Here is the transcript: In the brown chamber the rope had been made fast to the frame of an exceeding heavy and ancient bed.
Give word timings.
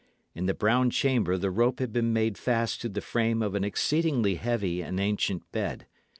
In 0.33 0.47
the 0.47 0.55
brown 0.55 0.89
chamber 0.89 1.37
the 1.37 1.51
rope 1.51 1.77
had 1.77 1.93
been 1.93 2.11
made 2.11 2.35
fast 2.35 2.81
to 2.81 2.89
the 2.89 3.01
frame 3.01 3.43
of 3.43 3.53
an 3.53 3.63
exceeding 3.63 4.23
heavy 4.35 4.81
and 4.81 4.99
ancient 4.99 5.51
bed. 5.51 5.85